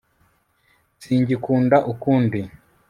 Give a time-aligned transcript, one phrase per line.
[1.01, 2.39] singikunda ukundi